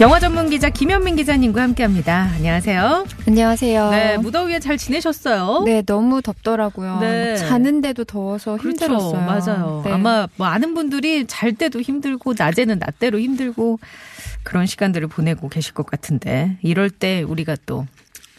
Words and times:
영화 0.00 0.18
전문 0.18 0.48
기자 0.48 0.70
김현민 0.70 1.14
기자님과 1.16 1.60
함께합니다. 1.60 2.30
안녕하세요. 2.36 3.04
안녕하세요. 3.28 3.90
네, 3.90 4.16
무더위에 4.16 4.58
잘 4.58 4.78
지내셨어요? 4.78 5.64
네, 5.66 5.82
너무 5.82 6.22
덥더라고요. 6.22 7.00
네. 7.00 7.36
자는데도 7.36 8.04
더워서 8.04 8.56
그렇죠. 8.56 8.86
힘들었어요. 8.86 9.20
맞아요. 9.20 9.82
네. 9.84 9.92
아마 9.92 10.26
뭐 10.36 10.46
아는 10.46 10.72
분들이 10.72 11.26
잘 11.26 11.52
때도 11.52 11.82
힘들고 11.82 12.32
낮에는 12.38 12.78
낮대로 12.78 13.20
힘들고 13.20 13.78
그런 14.42 14.64
시간들을 14.64 15.06
보내고 15.08 15.50
계실 15.50 15.74
것 15.74 15.84
같은데 15.84 16.56
이럴 16.62 16.88
때 16.88 17.20
우리가 17.20 17.56
또 17.66 17.86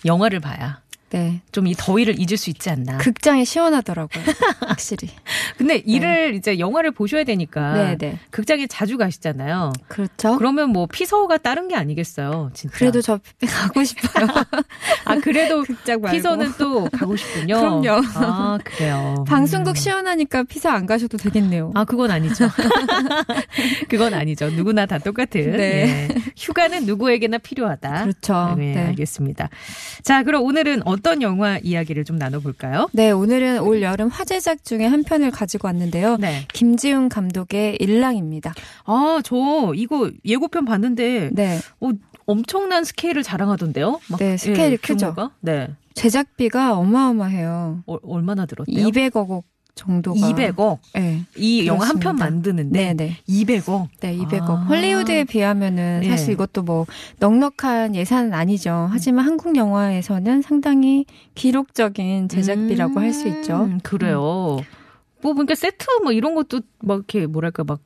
영화를 0.03 0.39
봐야 0.39 0.80
네. 1.11 1.41
좀 1.51 1.67
이 1.67 1.75
더위를 1.77 2.20
잊을 2.20 2.38
수 2.38 2.49
있지 2.49 2.70
않나. 2.70 2.97
극장이 2.97 3.45
시원하더라고요. 3.45 4.23
확실히. 4.61 5.09
근데 5.57 5.75
일을 5.85 6.34
이제 6.35 6.57
영화를 6.57 6.91
보셔야 6.91 7.23
되니까 7.23 7.73
네, 7.73 7.97
네. 7.97 8.20
극장에 8.31 8.65
자주 8.67 8.97
가시잖아요. 8.97 9.73
그렇죠. 9.87 10.37
그러면 10.37 10.70
뭐 10.71 10.87
피서가 10.87 11.37
다른 11.37 11.67
게 11.67 11.76
아니겠어요, 11.76 12.51
진짜. 12.54 12.76
그래도 12.77 13.01
저 13.01 13.20
가고 13.48 13.84
싶어요. 13.84 14.26
아 15.05 15.15
그래도. 15.32 15.63
피서는 16.12 16.54
또 16.57 16.87
가고 16.91 17.15
싶군요. 17.15 17.55
그럼요. 17.82 18.01
아 18.15 18.60
그래요. 18.63 19.24
방송국 19.27 19.77
시원하니까 19.77 20.43
피서 20.43 20.70
안 20.70 20.85
가셔도 20.85 21.18
되겠네요. 21.18 21.71
아, 21.76 21.85
그건 21.85 22.12
아니죠. 22.12 22.48
그건 23.90 24.13
아니죠. 24.13 24.49
누구나 24.49 24.85
다 24.85 24.98
똑같은. 24.98 25.57
네. 25.57 25.62
예. 25.62 26.07
휴가는 26.38 26.85
누구에게나 26.85 27.38
필요하다. 27.38 28.04
그렇죠. 28.04 28.55
네, 28.57 28.73
네. 28.73 28.88
알겠습니다. 28.88 29.49
자, 30.04 30.23
그럼 30.23 30.43
오늘은 30.43 30.82
어떤 30.85 31.21
영화 31.21 31.57
이야기를 31.57 32.04
좀 32.05 32.18
나눠볼까요? 32.18 32.90
네, 32.93 33.12
오늘은 33.12 33.60
올 33.60 33.82
여름 33.82 34.10
화제작 34.10 34.63
중에 34.63 34.85
한 34.85 35.04
편을 35.04 35.32
가지고 35.32 35.68
왔는데요. 35.68 36.18
네. 36.18 36.45
김지훈 36.54 37.10
감독의 37.10 37.77
일랑입니다. 37.79 38.54
아, 38.85 39.21
저 39.23 39.71
이거 39.76 40.12
예고편 40.26 40.66
봤는데 40.66 41.29
네. 41.34 41.60
어, 41.79 41.91
엄청난 42.32 42.84
스케일을 42.84 43.24
자랑하던데요? 43.24 43.99
막, 44.10 44.20
네, 44.20 44.37
스케일이 44.37 44.77
크죠. 44.77 45.13
규모가? 45.13 45.32
네. 45.41 45.70
제작비가 45.93 46.77
어마어마해요. 46.77 47.84
어, 47.85 47.98
얼마나 48.04 48.46
들었대요? 48.46 48.88
200억 48.88 49.43
정도가. 49.76 50.18
200억. 50.18 50.79
네. 50.96 51.26
이 51.35 51.65
영화 51.68 51.88
한 51.88 51.99
편. 51.99 52.15
만드는데 52.15 52.93
네, 52.93 52.93
네. 52.93 53.18
200억. 53.27 53.90
네, 53.99 54.15
200억. 54.18 54.49
아. 54.49 54.55
헐리우드에 54.63 55.26
비하면은 55.26 56.01
예. 56.05 56.10
사실 56.10 56.34
이것도 56.34 56.63
뭐 56.63 56.85
넉넉한 57.20 57.96
예산은 57.96 58.34
아니죠. 58.34 58.88
하지만 58.91 59.26
한국 59.26 59.55
영화에서는 59.57 60.41
상당히 60.41 61.05
기록적인 61.35 62.29
제작비라고 62.29 62.99
할수 62.99 63.27
있죠. 63.27 63.63
음, 63.63 63.79
그래요. 63.84 64.57
뭐 65.22 65.34
보니까 65.34 65.56
세트 65.56 65.85
뭐 66.03 66.12
이런 66.13 66.35
것도 66.35 66.62
막 66.79 66.95
이렇게 66.95 67.25
뭐랄까 67.28 67.63
막 67.63 67.79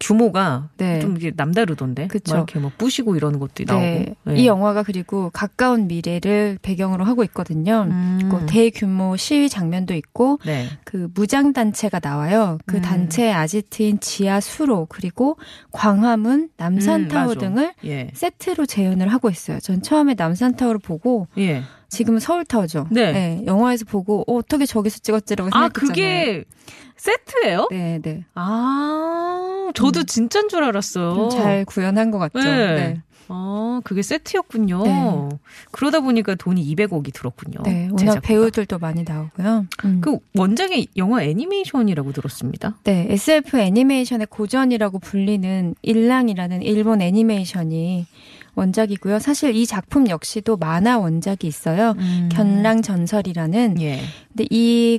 규모가 0.00 0.68
네. 0.76 1.00
좀 1.00 1.16
이게 1.16 1.32
남다르던데. 1.34 2.06
그쵸. 2.08 2.34
막 2.34 2.38
이렇게 2.38 2.58
막 2.58 2.76
부시고 2.78 3.16
이러는 3.16 3.38
것도 3.38 3.64
네. 3.64 4.14
나오고. 4.24 4.38
이 4.38 4.46
영화가 4.46 4.82
그리고 4.82 5.30
가까운 5.30 5.88
미래를 5.88 6.58
배경으로 6.62 7.04
하고 7.04 7.24
있거든요. 7.24 7.86
음. 7.90 8.28
그 8.30 8.46
대규모 8.46 9.16
시위 9.16 9.48
장면도 9.48 9.94
있고 9.94 10.38
네. 10.44 10.66
그 10.84 11.08
무장 11.14 11.52
단체가 11.52 12.00
나와요. 12.00 12.58
그 12.66 12.76
음. 12.76 12.82
단체의 12.82 13.32
아지트인 13.32 14.00
지하 14.00 14.40
수로 14.40 14.86
그리고 14.88 15.36
광화문, 15.72 16.50
남산타워 16.56 17.32
음. 17.32 17.38
등을 17.38 17.74
예. 17.84 18.10
세트로 18.14 18.66
재현을 18.66 19.08
하고 19.08 19.30
있어요. 19.30 19.58
전 19.60 19.82
처음에 19.82 20.14
남산타워를 20.16 20.80
보고 20.80 21.26
예. 21.38 21.62
지금은 21.88 22.20
서울타워죠. 22.20 22.88
네. 22.90 23.42
영화에서 23.46 23.84
보고 23.84 24.22
어, 24.26 24.36
어떻게 24.36 24.66
저기서 24.66 24.98
찍었지라고 25.00 25.48
아, 25.52 25.68
생각했잖아요. 25.70 25.88
그게 25.88 26.44
세트예요? 26.96 27.68
네, 27.70 27.98
네. 28.02 28.24
아, 28.34 29.70
저도 29.74 30.04
진짜인 30.04 30.48
줄 30.48 30.64
알았어요. 30.64 31.14
좀잘 31.14 31.64
구현한 31.64 32.10
것 32.10 32.18
같죠. 32.18 32.40
네. 32.40 32.74
네. 32.74 33.02
아, 33.30 33.80
그게 33.84 34.00
세트였군요. 34.02 34.82
네. 34.84 35.28
그러다 35.70 36.00
보니까 36.00 36.34
돈이 36.34 36.64
200억이 36.74 37.12
들었군요. 37.12 37.60
네, 37.62 37.84
워낙 37.84 37.98
제작비가. 37.98 38.20
배우들도 38.26 38.78
많이 38.78 39.04
나오고요. 39.04 39.66
음. 39.84 40.00
그 40.00 40.18
원작이 40.34 40.88
영화 40.96 41.22
애니메이션이라고 41.22 42.12
들었습니다. 42.12 42.78
네, 42.84 43.06
SF 43.10 43.58
애니메이션의 43.58 44.28
고전이라고 44.30 44.98
불리는 44.98 45.74
일랑이라는 45.82 46.62
일본 46.62 47.02
애니메이션이 47.02 48.06
원작이고요. 48.58 49.18
사실 49.18 49.54
이 49.54 49.66
작품 49.66 50.08
역시도 50.08 50.56
만화 50.56 50.98
원작이 50.98 51.46
있어요. 51.46 51.94
음. 51.98 52.28
견랑 52.32 52.82
전설이라는. 52.82 53.80
예. 53.80 54.00
근데 54.28 54.46
이 54.50 54.98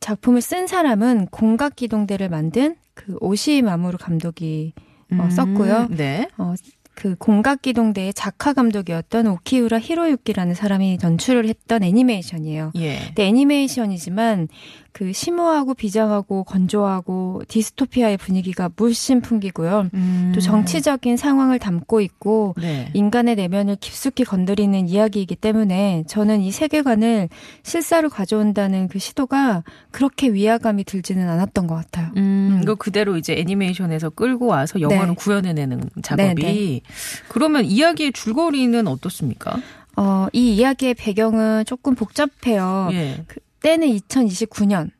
작품을 0.00 0.40
쓴 0.40 0.66
사람은 0.66 1.26
공각기동대를 1.26 2.28
만든 2.28 2.76
그 2.94 3.16
오시 3.20 3.62
마무르 3.62 3.98
감독이 3.98 4.72
어, 5.12 5.28
썼고요. 5.30 5.88
네. 5.90 6.28
어, 6.36 6.54
그 6.94 7.14
공각기동대의 7.14 8.12
작화 8.12 8.52
감독이었던 8.52 9.28
오키우라 9.28 9.78
히로유키라는 9.78 10.54
사람이 10.54 10.98
연출을 11.02 11.48
했던 11.48 11.84
애니메이션이에요. 11.84 12.72
예. 12.74 12.98
근데 13.06 13.26
애니메이션이지만 13.26 14.48
그 14.92 15.12
심오하고 15.12 15.74
비장하고 15.74 16.44
건조하고 16.44 17.42
디스토피아의 17.46 18.16
분위기가 18.16 18.68
물씬 18.76 19.20
풍기고요. 19.20 19.90
음. 19.94 20.32
또 20.34 20.40
정치적인 20.40 21.16
상황을 21.16 21.58
담고 21.58 22.00
있고 22.00 22.54
네. 22.60 22.90
인간의 22.94 23.36
내면을 23.36 23.76
깊숙이 23.80 24.24
건드리는 24.24 24.88
이야기이기 24.88 25.36
때문에 25.36 26.04
저는 26.08 26.40
이 26.40 26.50
세계관을 26.50 27.28
실사로 27.62 28.08
가져온다는 28.08 28.88
그 28.88 28.98
시도가 28.98 29.62
그렇게 29.90 30.28
위화감이 30.28 30.84
들지는 30.84 31.28
않았던 31.28 31.66
것 31.66 31.74
같아요. 31.76 32.10
음, 32.16 32.56
음. 32.56 32.60
이거 32.62 32.74
그대로 32.74 33.16
이제 33.16 33.34
애니메이션에서 33.34 34.10
끌고 34.10 34.46
와서 34.46 34.80
영화로 34.80 35.08
네. 35.08 35.14
구현해내는 35.14 35.90
작업이. 36.02 36.42
네, 36.42 36.52
네. 36.52 36.80
그러면 37.28 37.64
이야기의 37.64 38.12
줄거리는 38.12 38.86
어떻습니까? 38.88 39.60
어, 39.96 40.28
이 40.32 40.54
이야기의 40.54 40.94
배경은 40.94 41.64
조금 41.66 41.94
복잡해요. 41.94 42.88
예. 42.92 43.24
때는 43.60 43.88
2029년. 43.88 44.90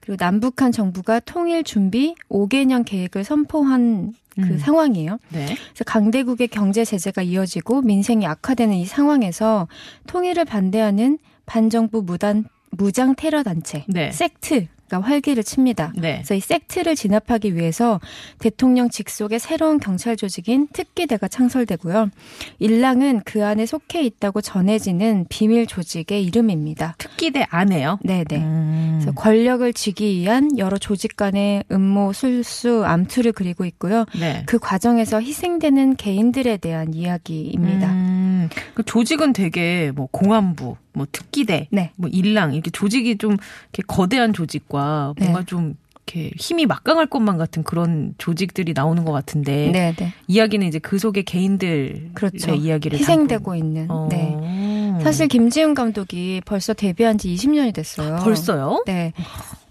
그리고 0.00 0.16
남북한 0.18 0.72
정부가 0.72 1.20
통일 1.20 1.62
준비 1.64 2.14
5개년 2.30 2.84
계획을 2.84 3.24
선포한 3.24 4.14
그 4.36 4.40
음. 4.40 4.58
상황이에요. 4.58 5.18
네. 5.30 5.44
그래서 5.46 5.84
강대국의 5.84 6.48
경제 6.48 6.84
제재가 6.84 7.22
이어지고 7.22 7.82
민생이 7.82 8.26
악화되는 8.26 8.74
이 8.74 8.86
상황에서 8.86 9.68
통일을 10.06 10.44
반대하는 10.44 11.18
반정부 11.44 12.02
무단 12.02 12.44
무장 12.70 13.14
테러 13.14 13.42
단체 13.42 13.84
네. 13.88 14.10
섹트 14.12 14.68
가 14.88 15.00
활기를 15.00 15.44
칩니다. 15.44 15.92
네. 15.96 16.14
그래서 16.16 16.34
이 16.34 16.40
섹트를 16.40 16.96
진압하기 16.96 17.54
위해서 17.54 18.00
대통령 18.38 18.88
직속의 18.88 19.38
새로운 19.38 19.78
경찰 19.78 20.16
조직인 20.16 20.66
특기대가 20.72 21.28
창설되고요. 21.28 22.10
일랑은 22.58 23.20
그 23.24 23.44
안에 23.44 23.66
속해 23.66 24.02
있다고 24.02 24.40
전해지는 24.40 25.26
비밀 25.28 25.66
조직의 25.66 26.24
이름입니다. 26.24 26.94
특기대 26.98 27.46
안에요. 27.50 27.98
네네. 28.02 28.36
음. 28.36 28.98
그래서 28.98 29.12
권력을 29.12 29.70
쥐기 29.72 30.20
위한 30.20 30.56
여러 30.58 30.78
조직 30.78 31.16
간의 31.16 31.64
음모, 31.70 32.12
술수, 32.12 32.84
암투를 32.86 33.32
그리고 33.32 33.64
있고요. 33.66 34.06
네. 34.18 34.42
그 34.46 34.58
과정에서 34.58 35.20
희생되는 35.20 35.96
개인들에 35.96 36.56
대한 36.56 36.94
이야기입니다. 36.94 37.90
음, 37.90 38.27
그 38.74 38.82
조직은 38.82 39.32
되게 39.32 39.92
뭐 39.94 40.08
공안부, 40.10 40.76
뭐 40.92 41.06
특기대, 41.10 41.68
네. 41.70 41.92
뭐 41.96 42.08
일랑 42.10 42.54
이렇게 42.54 42.70
조직이 42.70 43.18
좀 43.18 43.32
이렇게 43.32 43.82
거대한 43.86 44.32
조직과 44.32 45.14
뭔가 45.18 45.40
네. 45.40 45.46
좀 45.46 45.74
이렇게 46.08 46.32
힘이 46.38 46.66
막강할 46.66 47.06
것만 47.06 47.36
같은 47.36 47.62
그런 47.62 48.14
조직들이 48.18 48.72
나오는 48.72 49.04
것 49.04 49.12
같은데 49.12 49.70
네, 49.70 49.94
네. 49.96 50.12
이야기는 50.26 50.66
이제 50.66 50.78
그 50.78 50.98
속의 50.98 51.24
개인들의 51.24 52.10
그렇죠. 52.14 52.54
이야기를 52.54 52.98
희생되고 52.98 53.54
있는. 53.54 53.88
담고. 53.88 54.08
네. 54.10 54.34
어. 54.34 54.98
사실 55.02 55.28
김지훈 55.28 55.74
감독이 55.74 56.40
벌써 56.44 56.72
데뷔한 56.72 57.18
지 57.18 57.34
20년이 57.34 57.74
됐어요. 57.74 58.16
벌써요? 58.22 58.82
네. 58.86 59.12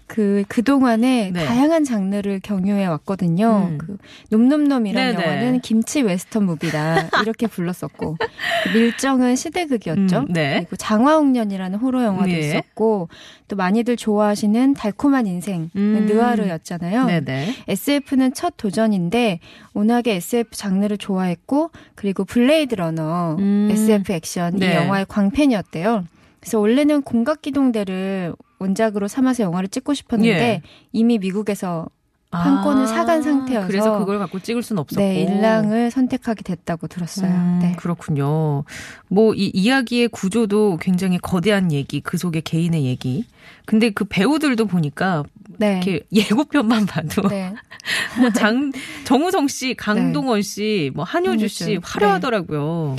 그 0.08 0.42
그동안에 0.48 1.30
네. 1.32 1.44
다양한 1.44 1.84
장르를 1.84 2.40
경유해 2.42 2.86
왔거든요. 2.86 3.68
음. 3.70 3.78
그 3.78 3.98
놈놈놈이라는. 4.30 5.14
영화는 5.14 5.60
김치 5.60 6.02
웨스턴 6.02 6.44
무비다 6.44 7.08
이렇게 7.22 7.46
불렀었고 7.46 8.16
그 8.16 8.68
밀정은 8.76 9.36
시대극이었죠. 9.36 10.20
음, 10.20 10.26
네. 10.30 10.60
그리고 10.60 10.76
장화홍련이라는 10.76 11.78
호러 11.78 12.04
영화도 12.04 12.32
예. 12.32 12.38
있었고 12.38 13.08
또 13.48 13.56
많이들 13.56 13.96
좋아하시는 13.96 14.74
달콤한 14.74 15.26
인생 15.26 15.70
음. 15.76 16.06
느와르였잖아요. 16.08 17.04
네네. 17.04 17.54
SF는 17.68 18.32
첫 18.32 18.54
도전인데 18.56 19.40
워낙에 19.74 20.14
SF 20.14 20.56
장르를 20.56 20.96
좋아했고 20.96 21.70
그리고 21.94 22.24
블레이드 22.24 22.74
러너 22.74 23.36
음. 23.38 23.68
SF 23.70 24.12
액션 24.12 24.56
이 24.56 24.60
네. 24.60 24.74
영화의 24.74 25.04
광팬이었대요. 25.06 26.04
그래서 26.40 26.58
원래는 26.60 27.02
공각기동대를 27.02 28.34
원작으로 28.58 29.08
삼아서 29.08 29.42
영화를 29.44 29.68
찍고 29.68 29.94
싶었는데 29.94 30.38
예. 30.38 30.62
이미 30.92 31.18
미국에서 31.18 31.86
판권을 32.30 32.86
사간 32.86 33.22
상태여서 33.22 33.64
아, 33.64 33.66
그래서 33.66 33.98
그걸 33.98 34.18
갖고 34.18 34.38
찍을 34.38 34.62
수는 34.62 34.80
없었고. 34.80 35.00
네, 35.00 35.22
일랑을 35.22 35.90
선택하게 35.90 36.42
됐다고 36.42 36.86
들었어요. 36.86 37.30
음, 37.30 37.58
네. 37.62 37.74
그렇군요. 37.78 38.64
뭐 39.08 39.32
이 39.34 39.50
이야기의 39.54 40.08
구조도 40.08 40.76
굉장히 40.78 41.16
거대한 41.16 41.72
얘기, 41.72 42.00
그 42.02 42.18
속에 42.18 42.42
개인의 42.42 42.84
얘기. 42.84 43.24
근데 43.64 43.88
그 43.88 44.04
배우들도 44.04 44.66
보니까 44.66 45.24
네. 45.56 45.80
이렇게 45.82 46.04
예고편만 46.12 46.84
봐도 46.84 47.26
네. 47.28 47.54
뭐장 48.20 48.72
정우성 49.04 49.48
씨, 49.48 49.72
강동원 49.72 50.42
씨, 50.42 50.90
뭐 50.94 51.04
한효주 51.04 51.48
씨. 51.48 51.78
화려하더라고요. 51.82 52.96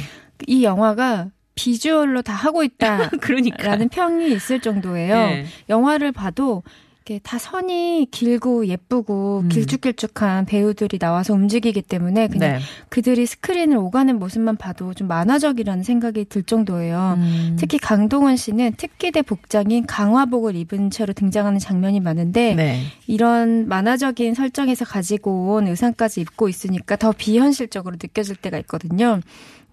이 0.47 0.63
영화가 0.63 1.27
비주얼로 1.55 2.21
다 2.21 2.33
하고 2.33 2.63
있다라는 2.63 3.09
그러니까. 3.21 3.77
평이 3.91 4.31
있을 4.31 4.59
정도예요. 4.61 5.15
네. 5.15 5.45
영화를 5.69 6.11
봐도 6.11 6.63
이렇게 7.09 7.19
다 7.23 7.39
선이 7.39 8.07
길고 8.11 8.67
예쁘고 8.67 9.41
음. 9.45 9.49
길쭉길쭉한 9.49 10.45
배우들이 10.45 10.99
나와서 10.99 11.33
움직이기 11.33 11.81
때문에 11.81 12.27
그냥 12.27 12.53
네. 12.53 12.59
그들이 12.89 13.25
스크린을 13.25 13.77
오가는 13.77 14.19
모습만 14.19 14.57
봐도 14.57 14.93
좀 14.93 15.07
만화적이라는 15.07 15.83
생각이 15.83 16.25
들 16.25 16.43
정도예요. 16.43 17.15
음. 17.17 17.57
특히 17.59 17.79
강동원 17.79 18.37
씨는 18.37 18.73
특기대 18.77 19.23
복장인 19.23 19.87
강화복을 19.87 20.55
입은 20.55 20.91
채로 20.91 21.13
등장하는 21.13 21.57
장면이 21.57 21.99
많은데 21.99 22.53
네. 22.53 22.83
이런 23.07 23.67
만화적인 23.67 24.35
설정에서 24.35 24.85
가지고 24.85 25.55
온 25.55 25.67
의상까지 25.67 26.21
입고 26.21 26.47
있으니까 26.47 26.95
더 26.95 27.11
비현실적으로 27.11 27.95
느껴질 27.99 28.35
때가 28.35 28.59
있거든요. 28.59 29.19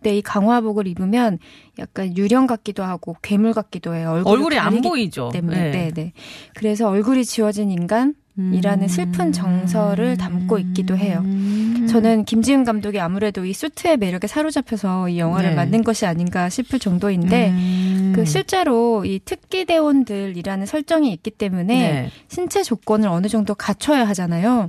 근데 0.00 0.18
이 0.18 0.22
강화복을 0.22 0.86
입으면 0.86 1.38
약간 1.78 2.16
유령 2.16 2.46
같기도 2.46 2.84
하고 2.84 3.16
괴물 3.22 3.52
같기도 3.52 3.94
해요. 3.94 4.10
얼굴이, 4.12 4.32
얼굴이 4.34 4.58
안 4.58 4.80
보이죠. 4.80 5.30
때문에. 5.32 5.70
네. 5.70 5.90
네, 5.92 6.12
그래서 6.54 6.88
얼굴이 6.88 7.24
지워진 7.24 7.70
인간 7.70 8.14
이라는 8.52 8.86
슬픈 8.88 9.32
정서를 9.32 10.18
담고 10.18 10.58
있기도 10.58 10.94
해요. 10.96 11.22
음. 11.24 11.86
저는 11.88 12.26
김지은 12.26 12.64
감독이 12.64 13.00
아무래도 13.00 13.46
이 13.46 13.54
수트의 13.54 13.96
매력에 13.96 14.26
사로잡혀서 14.26 15.08
이 15.08 15.18
영화를 15.18 15.50
네. 15.50 15.56
만든 15.56 15.82
것이 15.82 16.04
아닌가 16.04 16.50
싶을 16.50 16.78
정도인데 16.78 17.48
음. 17.48 18.12
그 18.14 18.26
실제로 18.26 19.06
이 19.06 19.20
특기 19.24 19.64
대원들이라는 19.64 20.66
설정이 20.66 21.10
있기 21.14 21.30
때문에 21.30 21.74
네. 21.74 22.10
신체 22.28 22.62
조건을 22.62 23.08
어느 23.08 23.28
정도 23.28 23.54
갖춰야 23.54 24.06
하잖아요. 24.08 24.68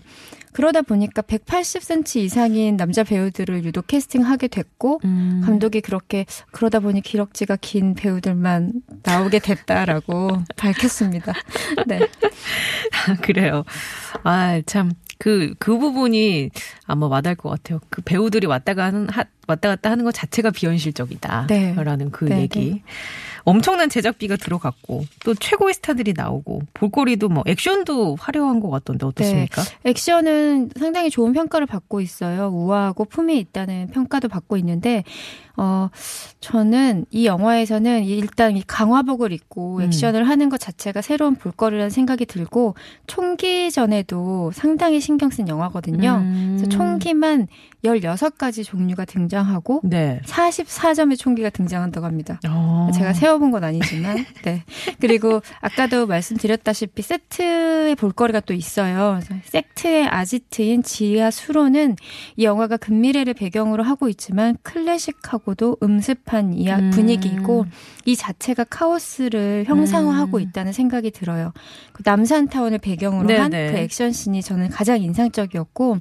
그러다 0.57 0.81
보니까 0.81 1.21
180cm 1.21 2.15
이상인 2.15 2.77
남자 2.77 3.03
배우들을 3.03 3.63
유독 3.63 3.85
캐스팅하게 3.85 4.47
됐고 4.47 5.01
음. 5.05 5.43
감독이 5.45 5.81
그렇게 5.81 6.25
그러다 6.49 6.79
보니 6.79 7.01
기럭지가 7.01 7.57
긴 7.61 7.93
배우들만 7.93 8.73
나오게 9.03 9.37
됐다라고 9.37 10.31
밝혔습니다. 10.57 11.33
네. 11.85 11.99
그래요. 13.21 13.65
아, 14.23 14.59
참. 14.65 14.93
그, 15.19 15.53
그 15.59 15.77
부분이 15.77 16.49
아마 16.85 17.07
와닿을 17.07 17.35
것 17.35 17.49
같아요. 17.49 17.79
그 17.89 18.01
배우들이 18.01 18.47
왔다가 18.47 18.85
하는, 18.85 19.09
하, 19.09 19.25
왔다 19.47 19.69
갔다 19.69 19.91
하는 19.91 20.05
것 20.05 20.13
자체가 20.13 20.51
비현실적이다. 20.51 21.47
네. 21.47 21.75
라는 21.75 22.11
그 22.11 22.25
네, 22.25 22.41
얘기. 22.41 22.71
네. 22.71 22.83
엄청난 23.47 23.87
제작비가 23.87 24.35
들어갔고, 24.35 25.05
또 25.23 25.33
최고의 25.33 25.73
스타들이 25.75 26.11
나오고, 26.13 26.63
볼거리도 26.73 27.29
뭐, 27.29 27.45
액션도 27.47 28.17
화려한 28.19 28.59
것 28.59 28.69
같던데, 28.69 29.05
어떻습니까? 29.05 29.61
액션은 29.85 30.71
상당히 30.77 31.09
좋은 31.09 31.31
평가를 31.31 31.65
받고 31.65 32.01
있어요. 32.01 32.49
우아하고 32.53 33.05
품이 33.05 33.39
있다는 33.39 33.87
평가도 33.91 34.27
받고 34.27 34.57
있는데, 34.57 35.05
어, 35.57 35.89
저는 36.39 37.05
이 37.09 37.25
영화에서는 37.25 38.03
일단 38.03 38.55
이 38.55 38.63
강화복을 38.65 39.31
입고 39.31 39.77
음. 39.77 39.81
액션을 39.81 40.29
하는 40.29 40.49
것 40.49 40.59
자체가 40.59 41.01
새로운 41.01 41.35
볼거리라는 41.35 41.89
생각이 41.89 42.27
들고, 42.27 42.75
총기 43.07 43.71
전에도 43.71 44.51
상당히 44.53 45.01
신경 45.01 45.31
쓴 45.31 45.47
영화거든요. 45.47 46.21
음. 46.23 46.57
그래서 46.57 46.69
총기만 46.69 47.47
16가지 47.83 48.63
종류가 48.63 49.05
등장하고, 49.05 49.81
네. 49.83 50.21
44점의 50.25 51.17
총기가 51.17 51.49
등장한다고 51.49 52.05
합니다. 52.05 52.39
어. 52.47 52.89
제가 52.93 53.13
세워본 53.13 53.49
건 53.49 53.63
아니지만, 53.63 54.25
네. 54.45 54.63
그리고 54.99 55.41
아까도 55.61 56.05
말씀드렸다시피 56.05 57.01
세트의 57.01 57.95
볼거리가 57.95 58.41
또 58.41 58.53
있어요. 58.53 59.19
세트의 59.45 60.07
아지트인 60.07 60.83
지하 60.83 61.31
수로는 61.31 61.95
이 62.35 62.43
영화가 62.43 62.77
근미래를 62.77 63.33
배경으로 63.33 63.83
하고 63.83 64.07
있지만 64.09 64.55
클래식하고 64.61 65.46
도 65.55 65.77
음습한 65.81 66.53
이야 66.53 66.79
음. 66.79 66.89
분위기이고 66.91 67.65
이 68.05 68.15
자체가 68.15 68.65
카오스를 68.65 69.65
형상화하고 69.67 70.37
음. 70.37 70.41
있다는 70.41 70.71
생각이 70.71 71.11
들어요. 71.11 71.51
그 71.93 72.03
남산타운을 72.05 72.77
배경으로 72.79 73.33
한그 73.33 73.55
네네. 73.55 73.81
액션 73.81 74.11
씬이 74.11 74.41
저는 74.41 74.69
가장 74.69 75.01
인상적이었고 75.01 75.97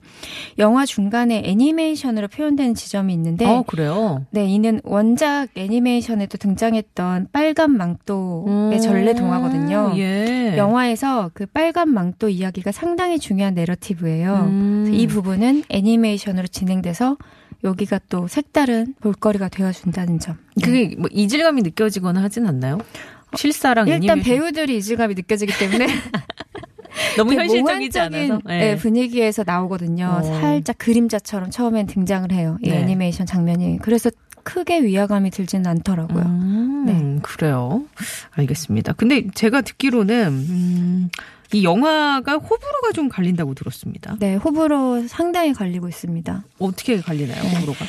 영화 0.58 0.86
중간에 0.86 1.42
애니메이션으로 1.44 2.28
표현되는 2.28 2.74
지점이 2.74 3.12
있는데 3.14 3.46
어, 3.46 3.64
그래요. 3.66 4.24
네, 4.30 4.46
이는 4.46 4.80
원작 4.84 5.48
애니메이션에도 5.54 6.38
등장했던 6.38 7.28
빨간 7.32 7.76
망토의 7.76 8.80
전래 8.80 9.14
동화거든요. 9.14 9.94
예. 9.96 10.56
영화에서 10.56 11.30
그 11.34 11.46
빨간 11.46 11.88
망토 11.88 12.28
이야기가 12.28 12.72
상당히 12.72 13.18
중요한 13.18 13.54
내러티브예요. 13.54 14.34
음. 14.48 14.90
이 14.92 15.06
부분은 15.06 15.64
애니메이션으로 15.68 16.46
진행돼서 16.46 17.16
여기가 17.64 18.00
또 18.08 18.28
색다른 18.28 18.94
볼거리가 19.00 19.48
되어준다는 19.48 20.18
점. 20.18 20.36
네. 20.56 20.64
그게 20.66 20.94
뭐 20.96 21.08
이질감이 21.12 21.62
느껴지거나 21.62 22.22
하진 22.22 22.46
않나요? 22.46 22.78
실사랑 23.34 23.88
일단. 23.88 24.20
배우들이 24.20 24.76
이질감이 24.78 25.14
느껴지기 25.14 25.52
때문에 25.58 25.86
너무 27.16 27.30
그 27.30 27.36
현실적이지 27.36 27.98
않아서. 27.98 28.40
네, 28.46 28.76
분위기에서 28.76 29.42
나오거든요. 29.46 30.18
어. 30.18 30.22
살짝 30.22 30.78
그림자처럼 30.78 31.50
처음엔 31.50 31.86
등장을 31.86 32.30
해요. 32.32 32.58
이 32.62 32.70
네. 32.70 32.78
애니메이션 32.78 33.26
장면이. 33.26 33.78
그래서 33.82 34.10
크게 34.44 34.82
위화감이 34.82 35.30
들지는 35.30 35.66
않더라고요. 35.66 36.22
음, 36.24 36.84
네. 36.86 37.18
그래요. 37.22 37.82
알겠습니다. 38.30 38.92
근데 38.92 39.26
제가 39.34 39.62
듣기로는 39.62 40.28
음, 40.28 41.10
이 41.52 41.64
영화가 41.64 42.34
호불호가 42.34 42.92
좀 42.94 43.08
갈린다고 43.08 43.54
들었습니다. 43.54 44.16
네, 44.18 44.36
호불호 44.36 45.06
상당히 45.08 45.52
갈리고 45.52 45.88
있습니다. 45.88 46.44
어떻게 46.58 47.00
갈리나요, 47.00 47.42
호불호가? 47.42 47.84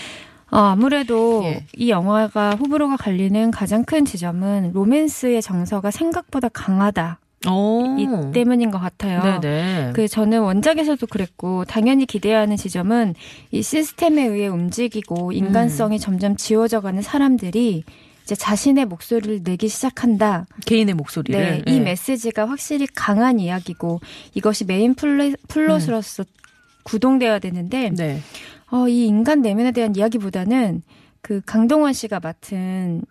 어, 0.50 0.58
아무래도 0.60 1.42
예. 1.44 1.66
이 1.76 1.90
영화가 1.90 2.52
호불호가 2.52 2.96
갈리는 2.98 3.52
가장 3.52 3.84
큰 3.84 4.06
지점은 4.06 4.72
로맨스의 4.74 5.42
정서가 5.42 5.92
생각보다 5.92 6.50
강하다. 6.50 7.20
어. 7.48 7.96
이 8.00 8.08
때문인 8.34 8.72
것 8.72 8.80
같아요. 8.80 9.40
네네. 9.40 9.92
그 9.94 10.08
저는 10.08 10.42
원작에서도 10.42 11.06
그랬고 11.08 11.66
당연히 11.66 12.06
기대하는 12.06 12.56
지점은 12.56 13.14
이 13.52 13.62
시스템에 13.62 14.24
의해 14.24 14.48
움직이고 14.48 15.32
인간성이 15.34 16.00
점점 16.00 16.36
지워져가는 16.36 17.02
사람들이 17.02 17.84
이제 18.28 18.36
자신의 18.36 18.88
목소리를 18.88 19.40
내기 19.42 19.70
시작한다. 19.70 20.48
개인의 20.66 20.96
목소리를. 20.96 21.40
네, 21.40 21.64
이 21.66 21.80
메시지가 21.80 22.50
확실히 22.50 22.86
강한 22.86 23.40
이야기고 23.40 24.02
이것이 24.34 24.66
메인 24.66 24.96
플레, 24.96 25.34
플롯으로서 25.48 26.26
구동되어야 26.84 27.40
되는데 27.40 27.90
네. 27.90 28.20
어, 28.70 28.90
이 28.90 29.06
인간 29.06 29.42
내면에 29.42 29.72
대한 29.72 29.96
이야기보다는 29.96 30.82
그 31.22 31.40
강동원 31.46 31.94
씨가 31.94 32.20
맡은 32.20 33.02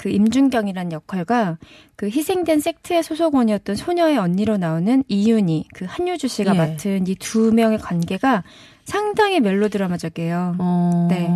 그 0.00 0.08
임중경이라는 0.08 0.92
역할과 0.92 1.58
그 1.94 2.06
희생된 2.06 2.60
섹트의 2.60 3.02
소속원이었던 3.02 3.76
소녀의 3.76 4.16
언니로 4.16 4.56
나오는 4.56 5.04
이윤희, 5.08 5.66
그 5.74 5.84
한효주 5.86 6.26
씨가 6.26 6.54
예. 6.54 6.58
맡은 6.58 7.06
이 7.06 7.14
두 7.16 7.52
명의 7.52 7.76
관계가 7.76 8.42
상당히 8.84 9.40
멜로드라마적이에요. 9.40 10.56
어. 10.58 11.08
네. 11.10 11.28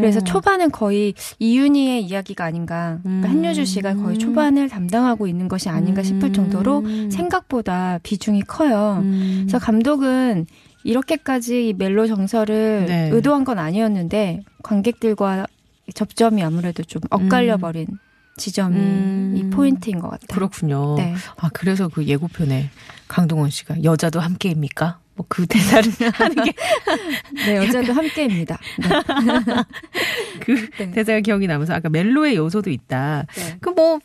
그래서 0.00 0.18
초반은 0.18 0.72
거의 0.72 1.14
이윤희의 1.38 2.02
이야기가 2.02 2.44
아닌가. 2.44 2.98
그러니까 3.04 3.28
음. 3.28 3.30
한효주 3.30 3.64
씨가 3.64 3.94
거의 3.94 4.18
초반을 4.18 4.68
담당하고 4.68 5.28
있는 5.28 5.46
것이 5.46 5.68
아닌가 5.68 6.02
싶을 6.02 6.32
정도로 6.32 6.80
음. 6.80 7.08
생각보다 7.12 8.00
비중이 8.02 8.42
커요. 8.42 8.98
음. 9.02 9.44
그래서 9.46 9.64
감독은 9.64 10.46
이렇게까지 10.82 11.68
이 11.68 11.72
멜로 11.72 12.08
정서를 12.08 12.86
네. 12.88 13.10
의도한 13.12 13.44
건 13.44 13.60
아니었는데 13.60 14.42
관객들과 14.64 15.46
접점이 15.94 16.42
아무래도 16.42 16.82
좀 16.82 17.00
엇갈려 17.10 17.56
버린 17.56 17.86
지점이 18.36 18.76
음. 18.76 19.34
이 19.36 19.50
포인트인 19.50 19.98
것 19.98 20.10
같아요. 20.10 20.26
그렇군요. 20.28 20.96
네. 20.96 21.14
아, 21.38 21.48
그래서 21.52 21.88
그 21.88 22.04
예고편에 22.04 22.70
강동원 23.08 23.50
씨가 23.50 23.82
여자도 23.82 24.20
함께입니까? 24.20 25.00
뭐 25.14 25.26
그 25.28 25.46
대사를 25.46 25.90
하는 26.12 26.44
게 26.44 26.52
네, 27.46 27.56
여자도 27.56 27.92
함께입니다. 27.92 28.58
네. 28.78 28.88
그 30.40 30.70
네. 30.78 30.90
대사가 30.90 31.20
기억이 31.20 31.46
나면서 31.46 31.74
아까 31.74 31.88
멜로의 31.88 32.36
요소도 32.36 32.70
있다. 32.70 33.24
네. 33.34 33.58
그뭐 33.60 34.00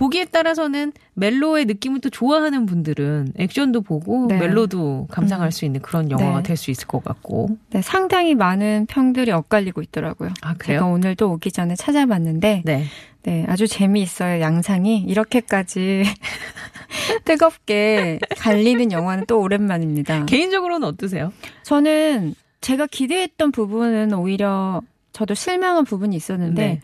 보기에 0.00 0.24
따라서는 0.24 0.94
멜로의 1.12 1.66
느낌을 1.66 2.00
또 2.00 2.08
좋아하는 2.08 2.64
분들은 2.64 3.34
액션도 3.36 3.82
보고 3.82 4.28
네. 4.28 4.38
멜로도 4.38 5.08
감상할 5.10 5.48
음. 5.48 5.50
수 5.50 5.66
있는 5.66 5.82
그런 5.82 6.10
영화가 6.10 6.38
네. 6.38 6.42
될수 6.42 6.70
있을 6.70 6.86
것 6.86 7.04
같고. 7.04 7.58
네, 7.68 7.82
상당히 7.82 8.34
많은 8.34 8.86
평들이 8.88 9.30
엇갈리고 9.30 9.82
있더라고요. 9.82 10.30
아, 10.40 10.54
제가 10.54 10.58
그래요? 10.58 10.86
오늘도 10.86 11.32
오기 11.32 11.52
전에 11.52 11.76
찾아봤는데, 11.76 12.62
네. 12.64 12.84
네, 13.24 13.44
아주 13.46 13.68
재미있어요. 13.68 14.40
양상이 14.40 15.04
이렇게까지 15.06 16.04
뜨겁게 17.26 18.20
갈리는 18.38 18.92
영화는 18.92 19.26
또 19.26 19.38
오랜만입니다. 19.38 20.24
개인적으로는 20.24 20.88
어떠세요? 20.88 21.30
저는 21.62 22.34
제가 22.62 22.86
기대했던 22.86 23.52
부분은 23.52 24.14
오히려 24.14 24.80
저도 25.12 25.34
실망한 25.34 25.84
부분이 25.84 26.16
있었는데, 26.16 26.66
네. 26.66 26.80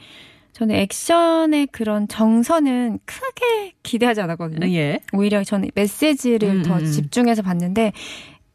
저는 0.57 0.75
액션의 0.75 1.67
그런 1.71 2.09
정서는 2.09 2.99
크게 3.05 3.75
기대하지 3.83 4.23
않았거든요. 4.23 4.67
예. 4.75 5.01
오히려 5.13 5.45
저는 5.45 5.71
메시지를 5.75 6.49
음, 6.49 6.63
더 6.63 6.79
음. 6.79 6.87
집중해서 6.87 7.43
봤는데 7.43 7.93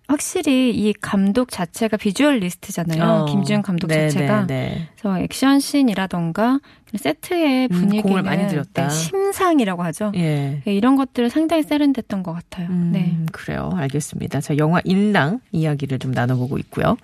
확실히 0.07 0.71
이 0.71 0.93
감독 0.99 1.51
자체가 1.51 1.97
비주얼리스트잖아요. 1.97 3.03
어. 3.03 3.25
김지훈 3.25 3.61
감독 3.61 3.85
네, 3.87 4.09
자체가. 4.09 4.47
네, 4.47 4.69
네. 4.69 4.89
그래서 4.99 5.19
액션 5.19 5.59
씬이라던가 5.59 6.59
세트의 6.95 7.65
음, 7.65 7.69
분위기는 7.69 8.01
공을 8.01 8.23
많이 8.23 8.47
들였다. 8.47 8.87
네, 8.87 8.89
심상이라고 8.89 9.83
하죠. 9.83 10.11
예. 10.15 10.61
네, 10.65 10.73
이런 10.73 10.95
것들을 10.95 11.29
상당히 11.29 11.61
세련됐던 11.61 12.23
것 12.23 12.33
같아요. 12.33 12.67
음, 12.71 12.89
네. 12.91 13.15
그래요. 13.31 13.69
알겠습니다. 13.75 14.41
자, 14.41 14.57
영화 14.57 14.81
인랑 14.85 15.39
이야기를 15.51 15.99
좀 15.99 16.11
나눠보고 16.11 16.57
있고요. 16.57 16.97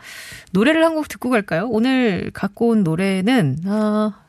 노래를 0.54 0.84
한 0.84 0.96
곡 0.96 1.08
듣고 1.08 1.30
갈까요? 1.30 1.68
오늘 1.70 2.32
갖고 2.34 2.70
온 2.70 2.84
노래는, 2.84 3.60
아, 3.68 4.24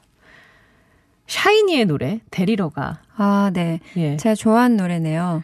샤이니의 1.29 1.85
노래, 1.85 2.21
데리러 2.31 2.71
가. 2.71 2.99
아, 3.17 3.51
네. 3.53 3.81
예. 3.97 4.17
제가 4.17 4.35
좋아하는 4.35 4.77
노래네요. 4.77 5.43